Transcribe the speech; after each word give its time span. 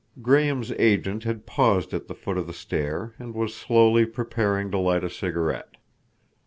Graham's 0.19 0.71
agent 0.79 1.25
had 1.25 1.45
paused 1.45 1.93
at 1.93 2.07
the 2.07 2.15
foot 2.15 2.35
of 2.39 2.47
the 2.47 2.53
stair 2.55 3.13
and 3.19 3.35
was 3.35 3.53
slowly 3.53 4.07
preparing 4.07 4.71
to 4.71 4.79
light 4.79 5.03
a 5.03 5.11
cigarette. 5.11 5.75